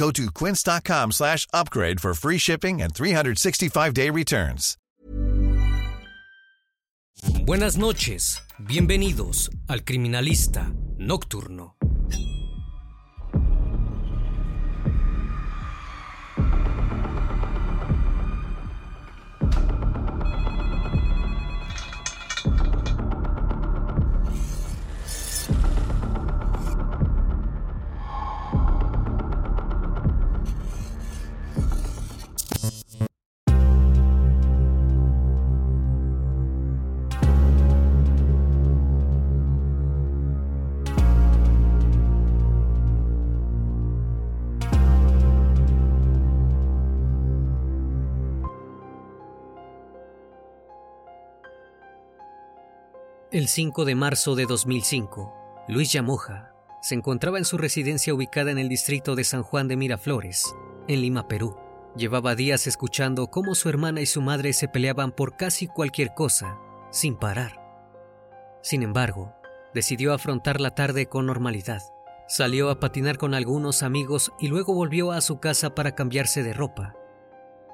[0.00, 4.78] Go to quince.com slash upgrade for free shipping and 365-day returns.
[7.44, 11.76] Buenas noches, bienvenidos al Criminalista Nocturno.
[53.40, 56.52] El 5 de marzo de 2005, Luis Yamoja
[56.82, 60.54] se encontraba en su residencia ubicada en el distrito de San Juan de Miraflores,
[60.88, 61.56] en Lima, Perú.
[61.96, 66.58] Llevaba días escuchando cómo su hermana y su madre se peleaban por casi cualquier cosa,
[66.90, 67.58] sin parar.
[68.60, 69.32] Sin embargo,
[69.72, 71.80] decidió afrontar la tarde con normalidad.
[72.28, 76.52] Salió a patinar con algunos amigos y luego volvió a su casa para cambiarse de
[76.52, 76.94] ropa.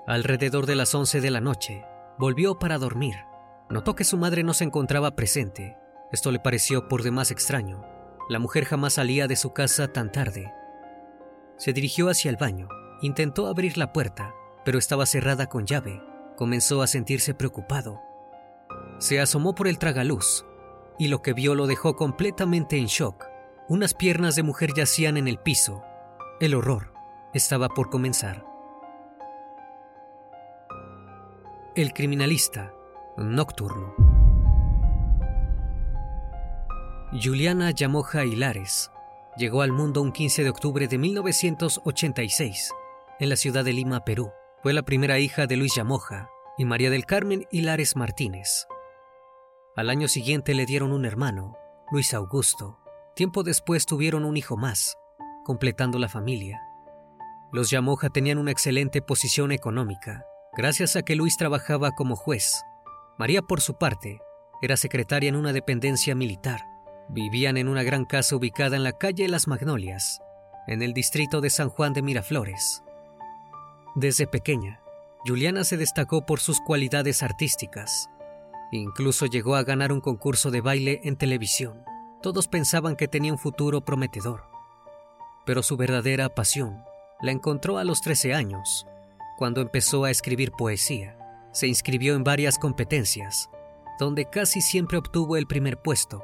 [0.07, 1.85] Alrededor de las 11 de la noche,
[2.19, 3.17] volvió para dormir.
[3.69, 5.77] Notó que su madre no se encontraba presente.
[6.13, 7.85] Esto le pareció por demás extraño.
[8.29, 10.53] La mujer jamás salía de su casa tan tarde.
[11.57, 12.69] Se dirigió hacia el baño.
[13.03, 14.35] Intentó abrir la puerta,
[14.65, 16.03] pero estaba cerrada con llave.
[16.37, 18.01] Comenzó a sentirse preocupado.
[18.99, 20.45] Se asomó por el tragaluz
[20.99, 23.27] y lo que vio lo dejó completamente en shock.
[23.69, 25.83] Unas piernas de mujer yacían en el piso.
[26.41, 26.93] El horror
[27.35, 28.45] estaba por comenzar.
[31.75, 32.73] El criminalista
[33.17, 33.95] nocturno.
[37.13, 38.91] Juliana Yamoja Hilares
[39.37, 42.73] llegó al mundo un 15 de octubre de 1986
[43.21, 44.33] en la ciudad de Lima, Perú.
[44.63, 46.29] Fue la primera hija de Luis Yamoja
[46.59, 48.67] y María del Carmen Hilares Martínez.
[49.77, 51.57] Al año siguiente le dieron un hermano,
[51.91, 52.79] Luis Augusto.
[53.15, 54.97] Tiempo después tuvieron un hijo más,
[55.45, 56.61] completando la familia.
[57.53, 60.27] Los Yamoja tenían una excelente posición económica,
[60.57, 62.63] gracias a que Luis trabajaba como juez
[63.19, 64.21] María, por su parte,
[64.61, 66.61] era secretaria en una dependencia militar.
[67.09, 70.21] Vivían en una gran casa ubicada en la calle Las Magnolias,
[70.67, 72.83] en el distrito de San Juan de Miraflores.
[73.95, 74.81] Desde pequeña,
[75.25, 78.11] Juliana se destacó por sus cualidades artísticas.
[78.71, 81.85] Incluso llegó a ganar un concurso de baile en televisión.
[82.21, 84.45] Todos pensaban que tenía un futuro prometedor.
[85.47, 86.83] Pero su verdadera pasión
[87.23, 88.87] la encontró a los 13 años,
[89.39, 91.16] cuando empezó a escribir poesía
[91.57, 93.49] se inscribió en varias competencias,
[93.99, 96.23] donde casi siempre obtuvo el primer puesto.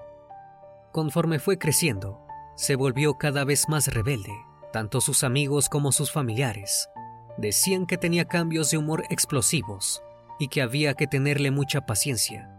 [0.92, 4.34] Conforme fue creciendo, se volvió cada vez más rebelde.
[4.74, 6.90] Tanto sus amigos como sus familiares
[7.38, 10.02] decían que tenía cambios de humor explosivos
[10.38, 12.50] y que había que tenerle mucha paciencia.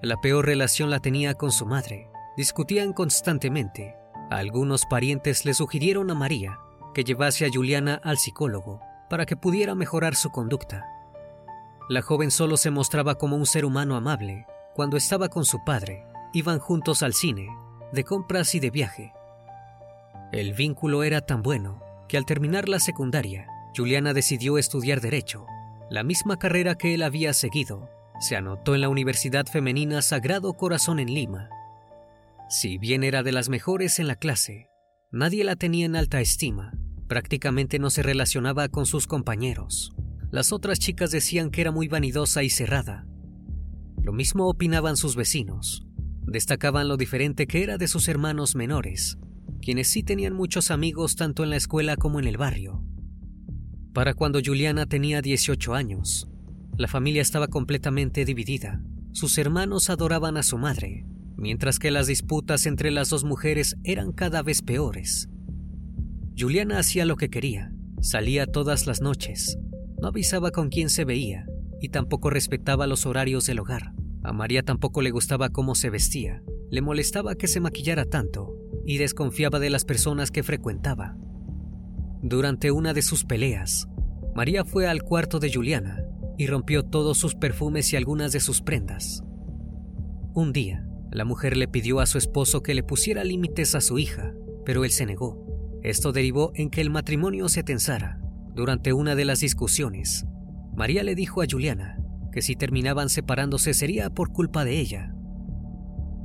[0.00, 2.08] La peor relación la tenía con su madre.
[2.34, 3.94] Discutían constantemente.
[4.30, 6.58] Algunos parientes le sugirieron a María
[6.94, 10.86] que llevase a Juliana al psicólogo para que pudiera mejorar su conducta.
[11.88, 14.46] La joven solo se mostraba como un ser humano amable.
[14.74, 17.48] Cuando estaba con su padre, iban juntos al cine,
[17.92, 19.12] de compras y de viaje.
[20.32, 23.46] El vínculo era tan bueno que al terminar la secundaria,
[23.76, 25.46] Juliana decidió estudiar derecho.
[25.90, 27.90] la misma carrera que él había seguido.
[28.18, 31.50] Se anotó en la Universidad Femenina Sagrado Corazón en Lima.
[32.48, 34.70] Si bien era de las mejores en la clase,
[35.12, 36.72] nadie la tenía en alta estima.
[37.06, 39.93] Prácticamente no se relacionaba con sus compañeros.
[40.34, 43.06] Las otras chicas decían que era muy vanidosa y cerrada.
[44.02, 45.86] Lo mismo opinaban sus vecinos.
[46.26, 49.16] Destacaban lo diferente que era de sus hermanos menores,
[49.62, 52.82] quienes sí tenían muchos amigos tanto en la escuela como en el barrio.
[53.92, 56.28] Para cuando Juliana tenía 18 años,
[56.76, 58.82] la familia estaba completamente dividida.
[59.12, 64.10] Sus hermanos adoraban a su madre, mientras que las disputas entre las dos mujeres eran
[64.10, 65.28] cada vez peores.
[66.36, 69.58] Juliana hacía lo que quería, salía todas las noches,
[70.04, 71.46] no avisaba con quién se veía
[71.80, 73.94] y tampoco respetaba los horarios del hogar.
[74.22, 78.54] A María tampoco le gustaba cómo se vestía, le molestaba que se maquillara tanto
[78.84, 81.16] y desconfiaba de las personas que frecuentaba.
[82.20, 83.88] Durante una de sus peleas,
[84.34, 86.04] María fue al cuarto de Juliana
[86.36, 89.24] y rompió todos sus perfumes y algunas de sus prendas.
[90.34, 93.98] Un día, la mujer le pidió a su esposo que le pusiera límites a su
[93.98, 94.34] hija,
[94.66, 95.80] pero él se negó.
[95.82, 98.20] Esto derivó en que el matrimonio se tensara.
[98.54, 100.26] Durante una de las discusiones,
[100.76, 101.98] María le dijo a Juliana
[102.30, 105.12] que si terminaban separándose sería por culpa de ella.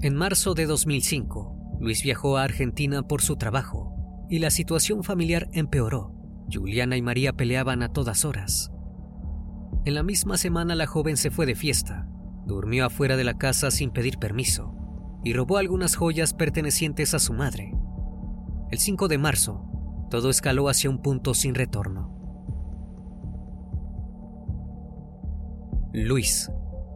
[0.02, 3.96] En marzo de 2005, Luis viajó a Argentina por su trabajo
[4.30, 6.14] y la situación familiar empeoró.
[6.52, 8.72] Juliana y María peleaban a todas horas.
[9.86, 12.08] En la misma semana la joven se fue de fiesta,
[12.46, 14.76] durmió afuera de la casa sin pedir permiso
[15.24, 17.74] y robó algunas joyas pertenecientes a su madre.
[18.70, 19.66] El 5 de marzo,
[20.12, 22.19] todo escaló hacia un punto sin retorno.
[25.94, 26.52] Luis,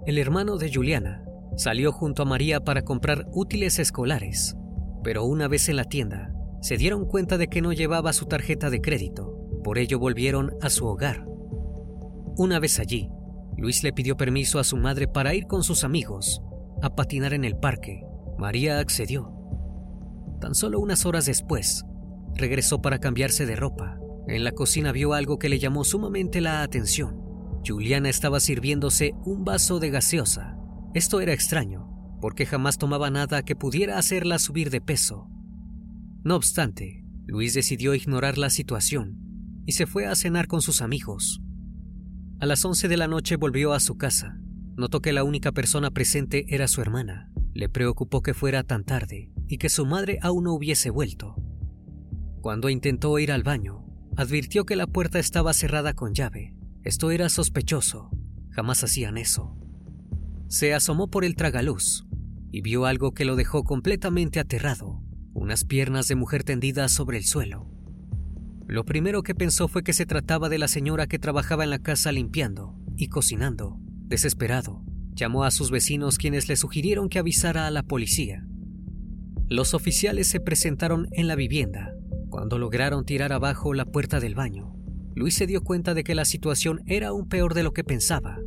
[0.06, 1.24] el hermano de Juliana,
[1.58, 4.56] salió junto a María para comprar útiles escolares,
[5.04, 8.70] pero una vez en la tienda, se dieron cuenta de que no llevaba su tarjeta
[8.70, 11.26] de crédito, por ello volvieron a su hogar.
[12.38, 13.10] Una vez allí,
[13.58, 16.42] Luis le pidió permiso a su madre para ir con sus amigos
[16.82, 18.04] a patinar en el parque
[18.38, 19.32] María accedió.
[20.42, 21.86] Tan solo unas horas después,
[22.36, 24.00] regresó para cambiarse de ropa.
[24.28, 27.23] En la cocina vio algo que le llamó sumamente la atención.
[27.66, 30.58] Juliana estaba sirviéndose un vaso de gaseosa.
[30.94, 31.90] Esto era extraño,
[32.22, 35.28] porque jamás tomaba nada que pudiera hacerla subir de peso.
[36.24, 39.18] No obstante, Luis decidió ignorar la situación
[39.66, 41.42] y se fue a cenar con sus amigos.
[42.40, 44.38] A las 11 de la noche volvió a su casa.
[44.76, 47.30] Notó que la única persona presente era su hermana.
[47.54, 51.36] Le preocupó que fuera tan tarde y que su madre aún no hubiese vuelto.
[52.42, 53.86] Cuando intentó ir al baño,
[54.18, 56.56] advirtió que la puerta estaba cerrada con llave.
[56.84, 58.10] Esto era sospechoso.
[58.52, 59.58] Jamás hacían eso.
[60.48, 62.06] Se asomó por el tragaluz
[62.52, 65.02] y vio algo que lo dejó completamente aterrado.
[65.34, 67.68] Unas piernas de mujer tendidas sobre el suelo.
[68.68, 71.80] Lo primero que pensó fue que se trataba de la señora que trabajaba en la
[71.80, 73.78] casa limpiando y cocinando.
[74.06, 74.84] Desesperado,
[75.16, 78.48] Llamó a sus vecinos quienes le sugirieron que avisara a la policía.
[79.48, 81.94] Los oficiales se presentaron en la vivienda.
[82.30, 84.76] Cuando lograron tirar abajo la puerta del baño,
[85.16, 88.40] Luis se dio cuenta de que la situación era aún peor de lo que pensaba.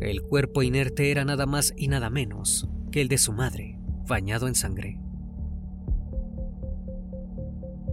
[0.00, 4.48] El cuerpo inerte era nada más y nada menos que el de su madre, bañado
[4.48, 5.00] en sangre.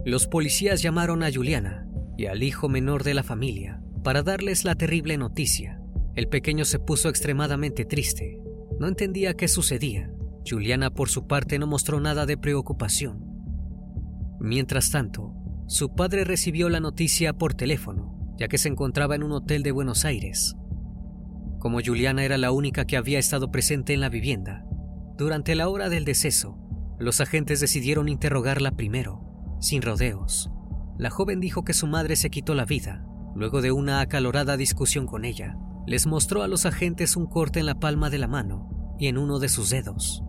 [0.04, 1.86] Los policías llamaron a Juliana
[2.18, 5.80] y al hijo menor de la familia para darles la terrible noticia.
[6.14, 8.40] El pequeño se puso extremadamente triste.
[8.78, 10.12] No entendía qué sucedía.
[10.48, 13.24] Juliana, por su parte, no mostró nada de preocupación.
[14.40, 15.34] Mientras tanto,
[15.66, 19.72] su padre recibió la noticia por teléfono, ya que se encontraba en un hotel de
[19.72, 20.56] Buenos Aires.
[21.58, 24.64] Como Juliana era la única que había estado presente en la vivienda,
[25.16, 26.58] durante la hora del deceso,
[26.98, 29.22] los agentes decidieron interrogarla primero,
[29.60, 30.50] sin rodeos.
[30.98, 33.04] La joven dijo que su madre se quitó la vida,
[33.34, 37.66] luego de una acalorada discusión con ella, les mostró a los agentes un corte en
[37.66, 40.22] la palma de la mano y en uno de sus dedos.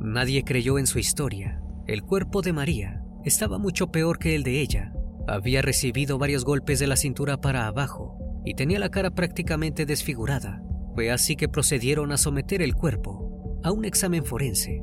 [0.00, 1.62] Nadie creyó en su historia.
[1.86, 4.92] El cuerpo de María estaba mucho peor que el de ella.
[5.26, 10.62] Había recibido varios golpes de la cintura para abajo y tenía la cara prácticamente desfigurada.
[10.94, 14.80] Fue así que procedieron a someter el cuerpo a un examen forense.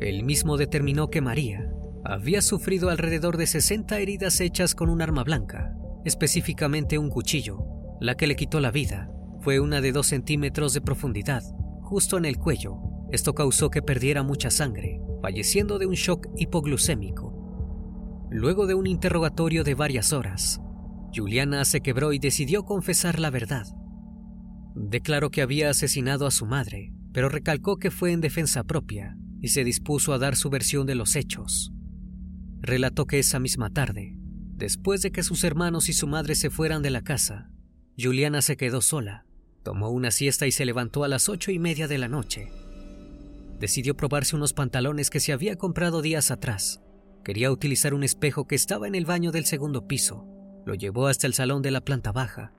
[0.00, 1.72] El mismo determinó que María
[2.04, 7.64] había sufrido alrededor de 60 heridas hechas con un arma blanca, específicamente un cuchillo,
[8.00, 11.42] la que le quitó la vida fue una de dos centímetros de profundidad,
[11.80, 12.76] justo en el cuello.
[13.10, 18.28] Esto causó que perdiera mucha sangre, falleciendo de un shock hipoglucémico.
[18.30, 20.60] Luego de un interrogatorio de varias horas,
[21.14, 23.66] Juliana se quebró y decidió confesar la verdad.
[24.74, 29.48] Declaró que había asesinado a su madre, pero recalcó que fue en defensa propia y
[29.48, 31.72] se dispuso a dar su versión de los hechos.
[32.60, 34.14] Relató que esa misma tarde,
[34.54, 37.50] después de que sus hermanos y su madre se fueran de la casa,
[37.98, 39.26] Juliana se quedó sola,
[39.64, 42.48] tomó una siesta y se levantó a las ocho y media de la noche.
[43.60, 46.80] Decidió probarse unos pantalones que se había comprado días atrás.
[47.22, 50.26] Quería utilizar un espejo que estaba en el baño del segundo piso.
[50.64, 52.54] Lo llevó hasta el salón de la planta baja.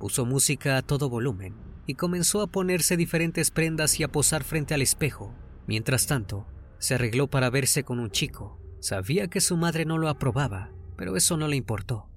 [0.00, 1.54] Puso música a todo volumen
[1.86, 5.32] y comenzó a ponerse diferentes prendas y a posar frente al espejo.
[5.68, 8.58] Mientras tanto, se arregló para verse con un chico.
[8.80, 12.08] Sabía que su madre no lo aprobaba, pero eso no le importó.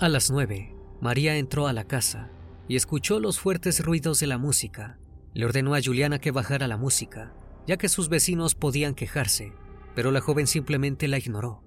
[0.00, 2.30] A las nueve, María entró a la casa
[2.66, 4.98] y escuchó los fuertes ruidos de la música.
[5.38, 7.32] Le ordenó a Juliana que bajara la música,
[7.64, 9.52] ya que sus vecinos podían quejarse,
[9.94, 11.62] pero la joven simplemente la ignoró.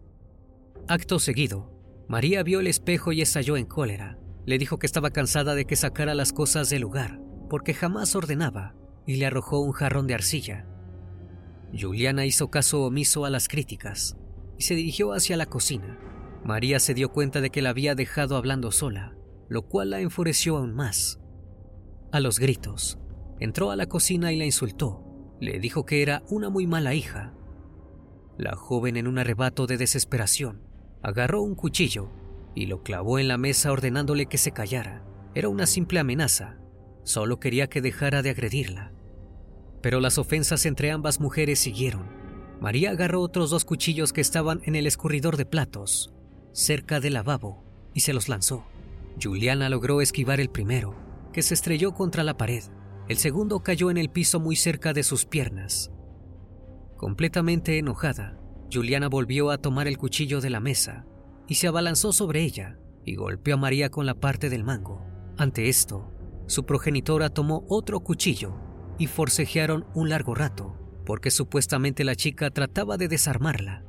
[0.89, 1.71] Acto seguido,
[2.09, 4.17] María vio el espejo y estalló en cólera.
[4.45, 8.75] Le dijo que estaba cansada de que sacara las cosas del lugar, porque jamás ordenaba,
[9.07, 10.67] y le arrojó un jarrón de arcilla.
[11.71, 14.17] Juliana hizo caso omiso a las críticas
[14.57, 15.97] y se dirigió hacia la cocina.
[16.43, 19.15] María se dio cuenta de que la había dejado hablando sola,
[19.47, 21.21] lo cual la enfureció aún más.
[22.11, 22.97] A los gritos,
[23.41, 25.03] entró a la cocina y la insultó.
[25.41, 27.33] Le dijo que era una muy mala hija.
[28.37, 30.61] La joven, en un arrebato de desesperación,
[31.01, 32.11] agarró un cuchillo
[32.55, 35.03] y lo clavó en la mesa ordenándole que se callara.
[35.33, 36.59] Era una simple amenaza.
[37.03, 38.93] Solo quería que dejara de agredirla.
[39.81, 42.05] Pero las ofensas entre ambas mujeres siguieron.
[42.59, 46.13] María agarró otros dos cuchillos que estaban en el escurridor de platos,
[46.51, 47.63] cerca del lavabo,
[47.95, 48.65] y se los lanzó.
[49.19, 50.95] Juliana logró esquivar el primero,
[51.33, 52.63] que se estrelló contra la pared.
[53.11, 55.91] El segundo cayó en el piso muy cerca de sus piernas.
[56.95, 58.39] Completamente enojada,
[58.71, 61.05] Juliana volvió a tomar el cuchillo de la mesa
[61.45, 65.05] y se abalanzó sobre ella y golpeó a María con la parte del mango.
[65.37, 66.09] Ante esto,
[66.47, 68.55] su progenitora tomó otro cuchillo
[68.97, 73.83] y forcejearon un largo rato, porque supuestamente la chica trataba de desarmarla,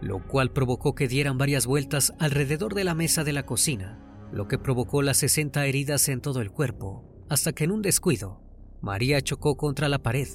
[0.00, 4.00] lo cual provocó que dieran varias vueltas alrededor de la mesa de la cocina,
[4.32, 8.42] lo que provocó las 60 heridas en todo el cuerpo, hasta que en un descuido,
[8.82, 10.28] María chocó contra la pared,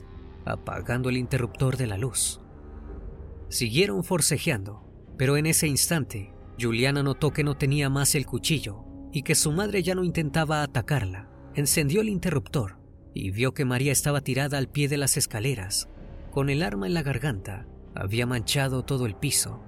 [0.45, 2.41] apagando el interruptor de la luz.
[3.49, 4.83] Siguieron forcejeando,
[5.15, 9.51] pero en ese instante, Juliana notó que no tenía más el cuchillo y que su
[9.51, 11.29] madre ya no intentaba atacarla.
[11.53, 12.79] Encendió el interruptor
[13.13, 15.89] y vio que María estaba tirada al pie de las escaleras,
[16.31, 17.67] con el arma en la garganta.
[17.93, 19.61] Había manchado todo el piso.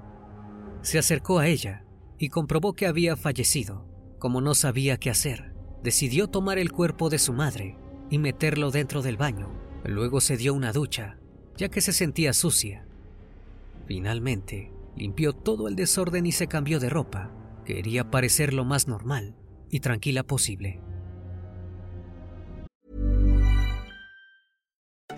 [0.82, 1.86] Se acercó a ella
[2.18, 3.86] y comprobó que había fallecido.
[4.18, 5.49] Como no sabía qué hacer,
[5.84, 7.78] decidió tomar el cuerpo de su madre
[8.10, 9.50] y meterlo dentro del baño.
[9.84, 11.18] Luego se dio una ducha,
[11.58, 12.86] ya que se sentía sucia.
[13.88, 17.32] Finalmente, limpió todo el desorden y se cambió de ropa.
[17.66, 19.36] Quería parecer lo más normal
[19.70, 20.82] y tranquila posible.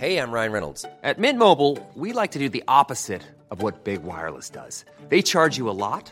[0.01, 0.85] Hey, I'm Ryan Reynolds.
[1.03, 4.83] At Mint Mobile, we like to do the opposite of what Big Wireless does.
[5.09, 6.11] They charge you a lot,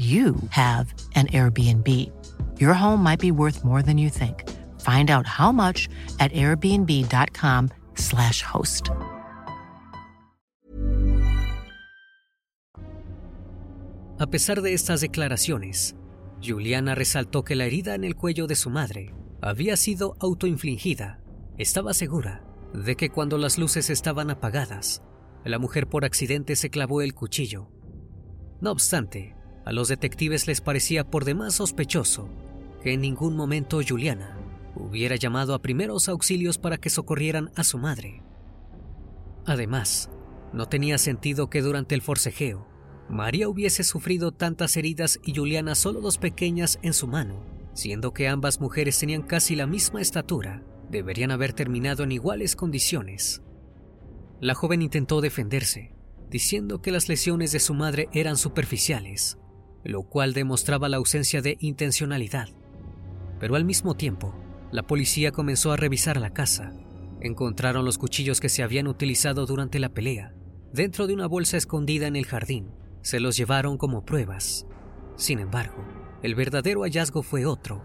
[0.00, 1.86] you have an Airbnb.
[2.58, 4.48] Your home might be worth more than you think.
[4.80, 8.88] Find out how much at airbnb.com/slash host.
[14.18, 15.96] A pesar de estas declaraciones,
[16.42, 21.20] Juliana resaltó que la herida en el cuello de su madre había sido autoinfligida.
[21.58, 22.42] Estaba segura
[22.72, 25.02] de que cuando las luces estaban apagadas,
[25.44, 27.70] la mujer por accidente se clavó el cuchillo.
[28.60, 32.28] No obstante, a los detectives les parecía por demás sospechoso
[32.82, 34.36] que en ningún momento Juliana
[34.74, 38.22] hubiera llamado a primeros auxilios para que socorrieran a su madre.
[39.46, 40.10] Además,
[40.52, 42.66] no tenía sentido que durante el forcejeo
[43.08, 48.28] María hubiese sufrido tantas heridas y Juliana solo dos pequeñas en su mano, siendo que
[48.28, 53.42] ambas mujeres tenían casi la misma estatura, deberían haber terminado en iguales condiciones.
[54.40, 55.92] La joven intentó defenderse,
[56.30, 59.38] diciendo que las lesiones de su madre eran superficiales,
[59.84, 62.48] lo cual demostraba la ausencia de intencionalidad.
[63.38, 64.34] Pero al mismo tiempo,
[64.70, 66.72] la policía comenzó a revisar la casa
[67.20, 70.34] encontraron los cuchillos que se habían utilizado durante la pelea
[70.72, 72.70] dentro de una bolsa escondida en el jardín.
[73.02, 74.66] Se los llevaron como pruebas.
[75.16, 75.84] Sin embargo,
[76.22, 77.82] el verdadero hallazgo fue otro.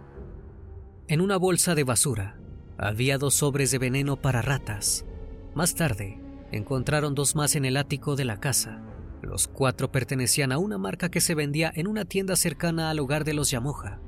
[1.07, 2.37] En una bolsa de basura
[2.77, 5.05] había dos sobres de veneno para ratas.
[5.53, 6.19] Más tarde,
[6.51, 8.81] encontraron dos más en el ático de la casa.
[9.21, 13.23] Los cuatro pertenecían a una marca que se vendía en una tienda cercana al hogar
[13.23, 13.99] de los Yamoja.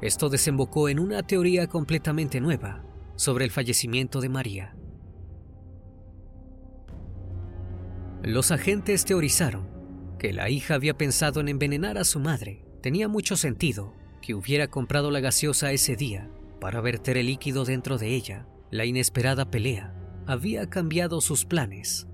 [0.00, 2.84] Esto desembocó en una teoría completamente nueva
[3.16, 4.76] sobre el fallecimiento de María.
[8.22, 9.68] Los agentes teorizaron
[10.18, 12.64] que la hija había pensado en envenenar a su madre.
[12.82, 16.28] Tenía mucho sentido que hubiera comprado la gaseosa ese día
[16.60, 18.46] para verter el líquido dentro de ella.
[18.70, 19.94] La inesperada pelea
[20.26, 22.07] había cambiado sus planes.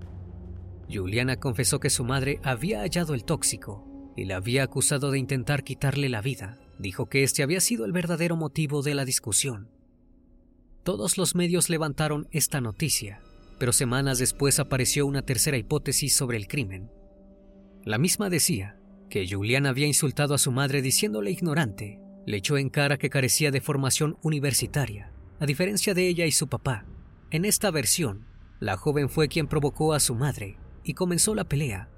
[0.93, 5.65] Juliana confesó que su madre había hallado el tóxico y la había acusado de intentar
[5.65, 6.59] quitarle la vida.
[6.79, 9.71] Dijo que este había sido el verdadero motivo de la discusión.
[10.83, 13.21] Todos los medios levantaron esta noticia,
[13.59, 16.91] pero semanas después apareció una tercera hipótesis sobre el crimen.
[17.85, 22.71] La misma decía que Juliana había insultado a su madre diciéndole ignorante, le echó en
[22.71, 26.87] cara que carecía de formación universitaria, a diferencia de ella y su papá.
[27.31, 28.27] En esta versión,
[28.61, 31.89] la joven fue quien provocó a su madre y comenzó la pelea.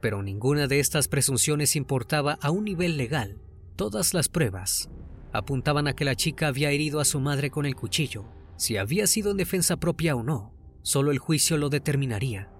[0.00, 3.38] Pero ninguna de estas presunciones importaba a un nivel legal.
[3.76, 4.88] Todas las pruebas
[5.32, 8.24] apuntaban a que la chica había herido a su madre con el cuchillo.
[8.56, 12.50] Si había sido en defensa propia o no, solo el juicio lo determinaría.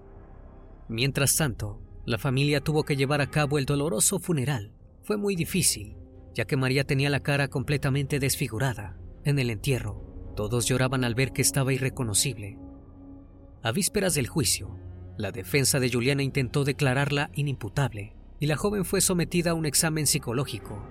[0.87, 4.73] Mientras tanto, la familia tuvo que llevar a cabo el doloroso funeral.
[5.03, 5.95] Fue muy difícil,
[6.33, 8.97] ya que María tenía la cara completamente desfigurada.
[9.23, 12.57] En el entierro, todos lloraban al ver que estaba irreconocible.
[13.63, 14.75] A vísperas del juicio,
[15.21, 20.07] la defensa de Juliana intentó declararla inimputable y la joven fue sometida a un examen
[20.07, 20.83] psicológico.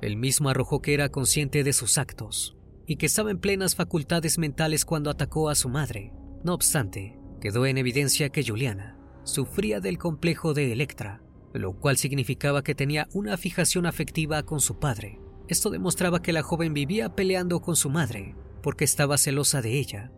[0.00, 4.38] El mismo arrojó que era consciente de sus actos y que estaba en plenas facultades
[4.38, 6.12] mentales cuando atacó a su madre.
[6.44, 12.62] No obstante, quedó en evidencia que Juliana sufría del complejo de Electra, lo cual significaba
[12.62, 15.20] que tenía una fijación afectiva con su padre.
[15.48, 20.12] Esto demostraba que la joven vivía peleando con su madre porque estaba celosa de ella,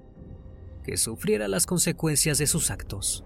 [0.83, 3.25] que sufriera las consecuencias de sus actos.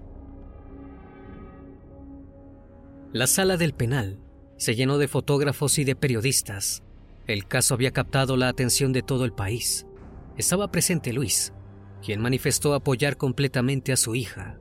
[3.12, 4.20] La sala del penal
[4.56, 6.82] se llenó de fotógrafos y de periodistas.
[7.26, 9.86] El caso había captado la atención de todo el país.
[10.36, 11.52] Estaba presente Luis,
[12.02, 14.58] quien manifestó apoyar completamente a su hija.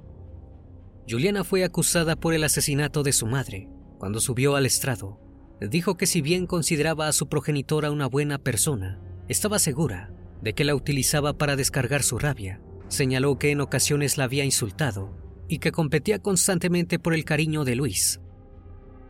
[1.10, 3.70] Juliana fue acusada por el asesinato de su madre.
[4.00, 5.20] Cuando subió al estrado,
[5.62, 10.64] dijo que si bien consideraba a su progenitora una buena persona, estaba segura de que
[10.64, 12.62] la utilizaba para descargar su rabia.
[12.88, 15.17] Señaló que en ocasiones la había insultado
[15.48, 18.19] y que competía constantemente por el cariño de Luis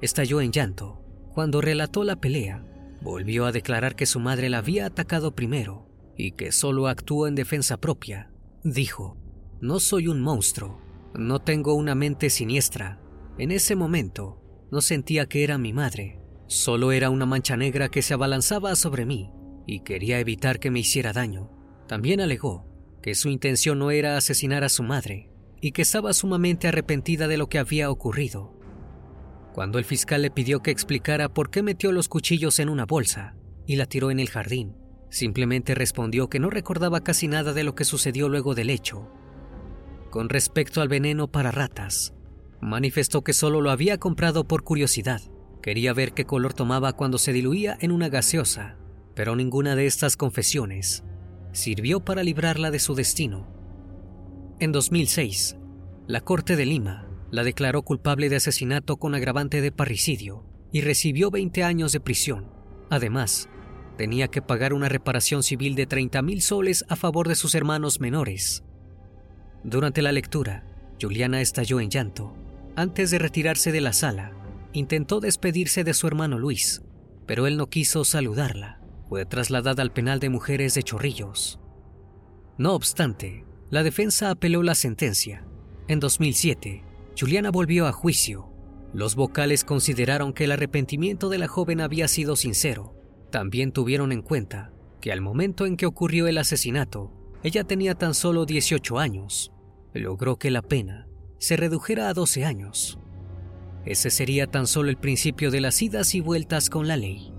[0.01, 1.01] estalló en llanto.
[1.33, 2.65] Cuando relató la pelea,
[3.01, 7.35] volvió a declarar que su madre la había atacado primero y que solo actuó en
[7.35, 8.31] defensa propia.
[8.63, 9.17] Dijo,
[9.59, 10.81] no soy un monstruo,
[11.13, 13.01] no tengo una mente siniestra.
[13.37, 18.01] En ese momento, no sentía que era mi madre, solo era una mancha negra que
[18.01, 19.31] se abalanzaba sobre mí
[19.67, 21.51] y quería evitar que me hiciera daño.
[21.87, 22.65] También alegó
[23.05, 25.29] que su intención no era asesinar a su madre
[25.61, 28.51] y que estaba sumamente arrepentida de lo que había ocurrido.
[29.53, 33.35] Cuando el fiscal le pidió que explicara por qué metió los cuchillos en una bolsa
[33.67, 34.75] y la tiró en el jardín,
[35.11, 39.07] simplemente respondió que no recordaba casi nada de lo que sucedió luego del hecho.
[40.09, 42.15] Con respecto al veneno para ratas,
[42.59, 45.21] manifestó que solo lo había comprado por curiosidad.
[45.61, 48.79] Quería ver qué color tomaba cuando se diluía en una gaseosa,
[49.13, 51.03] pero ninguna de estas confesiones
[51.55, 53.47] sirvió para librarla de su destino.
[54.59, 55.57] En 2006,
[56.07, 61.31] la Corte de Lima la declaró culpable de asesinato con agravante de parricidio y recibió
[61.31, 62.51] 20 años de prisión.
[62.89, 63.49] Además,
[63.97, 67.99] tenía que pagar una reparación civil de 30 mil soles a favor de sus hermanos
[67.99, 68.63] menores.
[69.63, 70.63] Durante la lectura,
[71.01, 72.35] Juliana estalló en llanto.
[72.75, 74.33] Antes de retirarse de la sala,
[74.73, 76.83] intentó despedirse de su hermano Luis,
[77.25, 78.84] pero él no quiso saludarla.
[79.15, 81.57] Fue trasladada al penal de mujeres de Chorrillos.
[82.57, 85.47] No obstante, la defensa apeló la sentencia.
[85.87, 86.83] En 2007,
[87.17, 88.49] Juliana volvió a juicio.
[88.93, 92.93] Los vocales consideraron que el arrepentimiento de la joven había sido sincero.
[93.31, 98.15] También tuvieron en cuenta que al momento en que ocurrió el asesinato, ella tenía tan
[98.15, 99.53] solo 18 años.
[99.93, 102.99] Logró que la pena se redujera a 12 años.
[103.85, 107.31] Ese sería tan solo el principio de las idas y vueltas con la ley.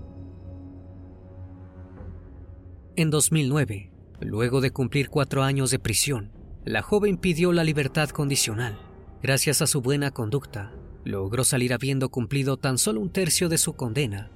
[2.97, 6.31] En 2009, luego de cumplir cuatro años de prisión,
[6.65, 8.75] la joven pidió la libertad condicional.
[9.21, 13.73] Gracias a su buena conducta, logró salir habiendo cumplido tan solo un tercio de su
[13.73, 14.31] condena.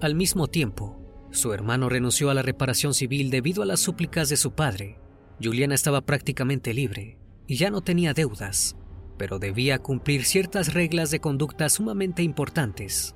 [0.00, 4.36] Al mismo tiempo, su hermano renunció a la reparación civil debido a las súplicas de
[4.36, 4.98] su padre.
[5.40, 8.74] Juliana estaba prácticamente libre y ya no tenía deudas,
[9.16, 13.14] pero debía cumplir ciertas reglas de conducta sumamente importantes.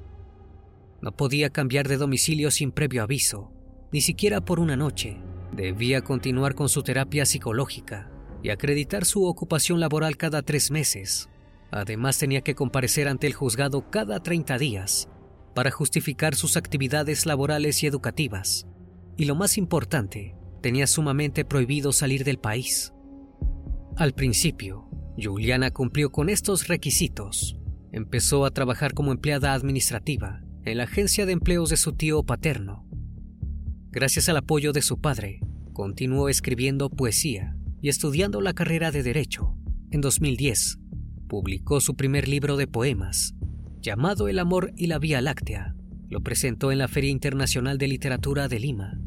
[1.01, 3.53] No podía cambiar de domicilio sin previo aviso,
[3.93, 5.19] ni siquiera por una noche.
[5.53, 8.11] Debía continuar con su terapia psicológica
[8.43, 11.29] y acreditar su ocupación laboral cada tres meses.
[11.71, 15.09] Además tenía que comparecer ante el juzgado cada 30 días
[15.55, 18.67] para justificar sus actividades laborales y educativas.
[19.17, 22.93] Y lo más importante, tenía sumamente prohibido salir del país.
[23.97, 24.89] Al principio,
[25.21, 27.59] Juliana cumplió con estos requisitos.
[27.91, 32.87] Empezó a trabajar como empleada administrativa en la agencia de empleos de su tío paterno.
[33.91, 35.41] Gracias al apoyo de su padre,
[35.73, 39.57] continuó escribiendo poesía y estudiando la carrera de Derecho.
[39.91, 40.79] En 2010,
[41.27, 43.35] publicó su primer libro de poemas,
[43.81, 45.75] llamado El amor y la Vía Láctea.
[46.11, 49.01] Lo presentó en la Feria Internacional de Literatura de Lima.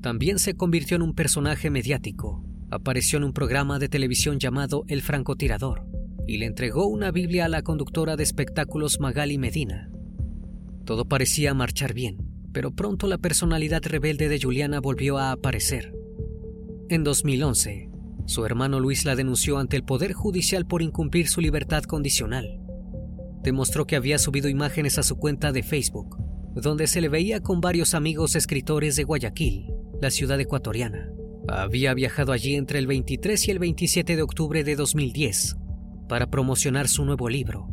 [0.00, 2.44] También se convirtió en un personaje mediático.
[2.70, 5.84] Apareció en un programa de televisión llamado El francotirador
[6.28, 9.90] y le entregó una Biblia a la conductora de espectáculos Magali Medina.
[10.84, 15.94] Todo parecía marchar bien, pero pronto la personalidad rebelde de Juliana volvió a aparecer.
[16.88, 17.90] En 2011,
[18.26, 22.60] su hermano Luis la denunció ante el Poder Judicial por incumplir su libertad condicional.
[23.42, 26.16] Demostró que había subido imágenes a su cuenta de Facebook,
[26.54, 31.10] donde se le veía con varios amigos escritores de Guayaquil, la ciudad ecuatoriana.
[31.48, 35.56] Había viajado allí entre el 23 y el 27 de octubre de 2010
[36.08, 37.68] para promocionar su nuevo libro.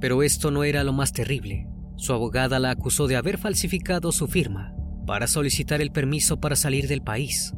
[0.00, 1.68] Pero esto no era lo más terrible.
[1.96, 4.74] Su abogada la acusó de haber falsificado su firma
[5.06, 7.54] para solicitar el permiso para salir del país.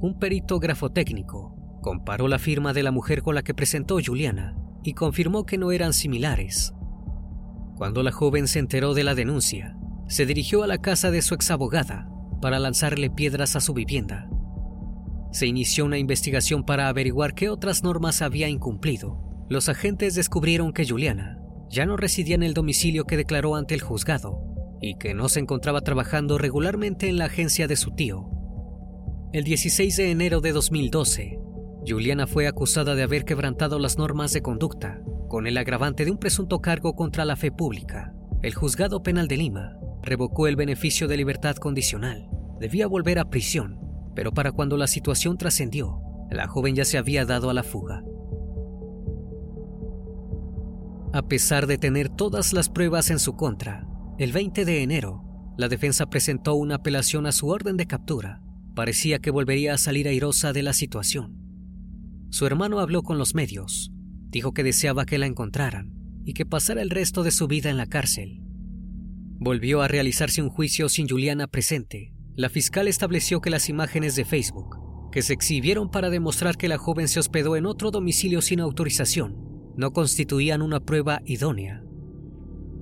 [0.00, 4.92] Un perito grafotécnico comparó la firma de la mujer con la que presentó Juliana y
[4.92, 6.74] confirmó que no eran similares.
[7.76, 9.76] Cuando la joven se enteró de la denuncia,
[10.08, 12.08] se dirigió a la casa de su exabogada
[12.40, 14.28] para lanzarle piedras a su vivienda.
[15.32, 19.20] Se inició una investigación para averiguar qué otras normas había incumplido.
[19.48, 21.37] Los agentes descubrieron que Juliana
[21.70, 24.42] ya no residía en el domicilio que declaró ante el juzgado
[24.80, 28.30] y que no se encontraba trabajando regularmente en la agencia de su tío.
[29.32, 31.38] El 16 de enero de 2012,
[31.86, 36.18] Juliana fue acusada de haber quebrantado las normas de conducta con el agravante de un
[36.18, 38.14] presunto cargo contra la fe pública.
[38.42, 42.28] El juzgado penal de Lima revocó el beneficio de libertad condicional.
[42.60, 43.78] Debía volver a prisión,
[44.14, 46.00] pero para cuando la situación trascendió,
[46.30, 48.02] la joven ya se había dado a la fuga.
[51.12, 53.86] A pesar de tener todas las pruebas en su contra,
[54.18, 55.24] el 20 de enero,
[55.56, 58.42] la defensa presentó una apelación a su orden de captura.
[58.74, 61.34] Parecía que volvería a salir airosa de la situación.
[62.28, 63.90] Su hermano habló con los medios,
[64.28, 65.94] dijo que deseaba que la encontraran
[66.26, 68.42] y que pasara el resto de su vida en la cárcel.
[69.40, 72.12] Volvió a realizarse un juicio sin Juliana presente.
[72.36, 74.76] La fiscal estableció que las imágenes de Facebook,
[75.10, 79.48] que se exhibieron para demostrar que la joven se hospedó en otro domicilio sin autorización,
[79.78, 81.84] no constituían una prueba idónea.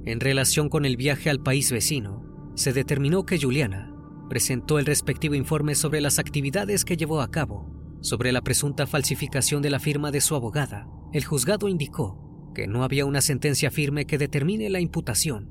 [0.06, 3.94] En relación con el viaje al país vecino, se determinó que Juliana
[4.30, 7.70] presentó el respectivo informe sobre las actividades que llevó a cabo.
[8.00, 12.82] Sobre la presunta falsificación de la firma de su abogada, el juzgado indicó que no
[12.82, 15.50] había una sentencia firme que determine la imputación.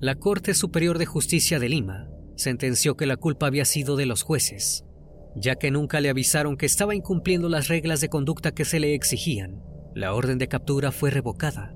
[0.00, 4.24] La Corte Superior de Justicia de Lima sentenció que la culpa había sido de los
[4.24, 4.84] jueces,
[5.36, 8.94] ya que nunca le avisaron que estaba incumpliendo las reglas de conducta que se le
[8.94, 11.74] exigían la orden de captura fue revocada.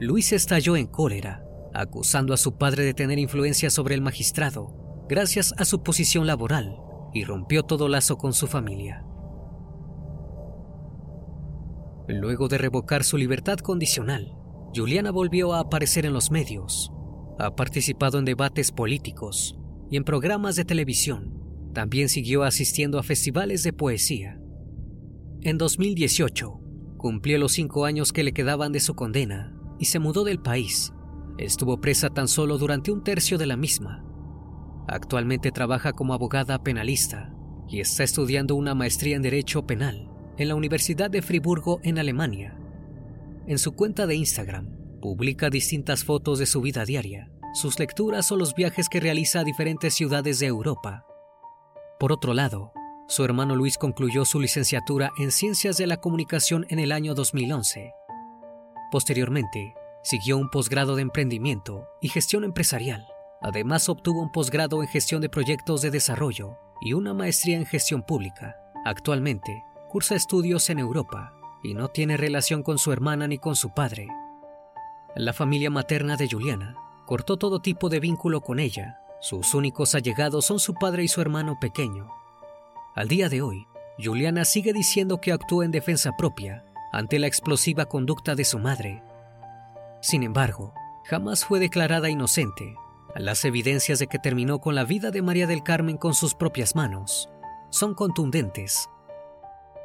[0.00, 1.44] Luis estalló en cólera,
[1.74, 6.76] acusando a su padre de tener influencia sobre el magistrado, gracias a su posición laboral,
[7.12, 9.04] y rompió todo lazo con su familia.
[12.08, 14.34] Luego de revocar su libertad condicional,
[14.74, 16.90] Juliana volvió a aparecer en los medios.
[17.38, 19.58] Ha participado en debates políticos
[19.90, 21.38] y en programas de televisión.
[21.74, 24.40] También siguió asistiendo a festivales de poesía.
[25.42, 26.61] En 2018,
[27.02, 30.92] Cumplió los cinco años que le quedaban de su condena y se mudó del país.
[31.36, 34.04] Estuvo presa tan solo durante un tercio de la misma.
[34.86, 37.34] Actualmente trabaja como abogada penalista
[37.68, 42.56] y está estudiando una maestría en Derecho Penal en la Universidad de Friburgo en Alemania.
[43.48, 44.68] En su cuenta de Instagram
[45.00, 49.44] publica distintas fotos de su vida diaria, sus lecturas o los viajes que realiza a
[49.44, 51.04] diferentes ciudades de Europa.
[51.98, 52.72] Por otro lado,
[53.12, 57.92] su hermano Luis concluyó su licenciatura en Ciencias de la Comunicación en el año 2011.
[58.90, 63.06] Posteriormente, siguió un posgrado de emprendimiento y gestión empresarial.
[63.42, 68.02] Además, obtuvo un posgrado en gestión de proyectos de desarrollo y una maestría en gestión
[68.02, 68.56] pública.
[68.86, 73.74] Actualmente, cursa estudios en Europa y no tiene relación con su hermana ni con su
[73.74, 74.08] padre.
[75.16, 79.00] La familia materna de Juliana cortó todo tipo de vínculo con ella.
[79.20, 82.21] Sus únicos allegados son su padre y su hermano pequeño.
[82.94, 83.66] Al día de hoy,
[83.98, 89.02] Juliana sigue diciendo que actuó en defensa propia ante la explosiva conducta de su madre.
[90.02, 90.74] Sin embargo,
[91.04, 92.76] jamás fue declarada inocente.
[93.14, 96.76] Las evidencias de que terminó con la vida de María del Carmen con sus propias
[96.76, 97.30] manos
[97.70, 98.90] son contundentes.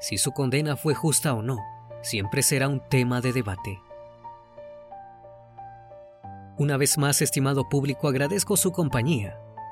[0.02, 1.60] Si su condena fue justa o no,
[2.02, 3.80] siempre será un tema de debate.
[6.58, 9.40] Una vez más, estimado público, agradezco su compañía.